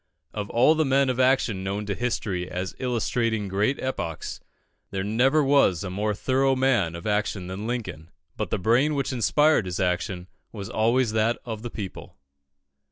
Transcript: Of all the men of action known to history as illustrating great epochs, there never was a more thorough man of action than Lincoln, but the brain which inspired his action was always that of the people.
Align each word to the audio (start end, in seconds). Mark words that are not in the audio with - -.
Of 0.33 0.49
all 0.49 0.73
the 0.73 0.83
men 0.83 1.11
of 1.11 1.19
action 1.19 1.63
known 1.63 1.85
to 1.85 1.93
history 1.93 2.49
as 2.49 2.73
illustrating 2.79 3.47
great 3.47 3.79
epochs, 3.79 4.39
there 4.89 5.03
never 5.03 5.43
was 5.43 5.83
a 5.83 5.91
more 5.91 6.15
thorough 6.15 6.55
man 6.55 6.95
of 6.95 7.05
action 7.05 7.45
than 7.45 7.67
Lincoln, 7.67 8.09
but 8.35 8.49
the 8.49 8.57
brain 8.57 8.95
which 8.95 9.13
inspired 9.13 9.67
his 9.67 9.79
action 9.79 10.27
was 10.51 10.71
always 10.71 11.11
that 11.11 11.37
of 11.45 11.61
the 11.61 11.69
people. 11.69 12.17